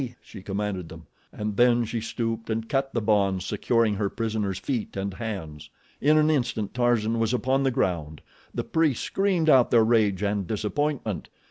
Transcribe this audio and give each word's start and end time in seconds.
she 0.19 0.41
commanded 0.41 0.89
them 0.89 1.05
and 1.31 1.57
then 1.57 1.85
she 1.85 2.01
stooped 2.01 2.49
and 2.49 2.67
cut 2.67 2.91
the 2.91 2.99
bonds 3.03 3.45
securing 3.45 3.93
her 3.97 4.09
prisoner's 4.09 4.57
feet 4.57 4.97
and 4.97 5.13
hands. 5.13 5.69
In 6.01 6.17
an 6.17 6.31
instant 6.31 6.73
Tarzan 6.73 7.19
was 7.19 7.35
upon 7.35 7.61
the 7.61 7.69
ground. 7.69 8.21
The 8.51 8.63
priests 8.63 9.03
screamed 9.05 9.47
out 9.47 9.69
their 9.69 9.85
rage 9.85 10.23
and 10.23 10.47
disappointment. 10.47 11.29